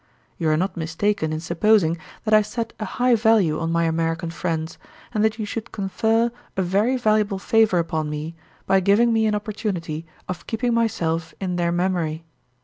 You 0.39 0.49
are 0.49 0.57
not 0.57 0.75
mistaken 0.75 1.31
in 1.31 1.39
supposing 1.39 1.95
that 2.25 2.33
I 2.33 2.41
set 2.41 2.73
a 2.79 2.85
high 2.85 3.13
value 3.13 3.59
on 3.59 3.71
my 3.71 3.83
American 3.83 4.31
friends, 4.31 4.79
and 5.13 5.23
that 5.23 5.37
you 5.37 5.45
should 5.45 5.71
confer 5.71 6.31
a 6.57 6.63
very 6.63 6.97
valuable 6.97 7.37
favour 7.37 7.77
upon 7.77 8.09
me 8.09 8.33
by 8.65 8.79
giving 8.79 9.13
me 9.13 9.27
an 9.27 9.35
opportunity 9.35 10.07
of 10.27 10.47
keeping 10.47 10.73
myself 10.73 11.35
in 11.39 11.55
their 11.55 11.71
memory. 11.71 12.23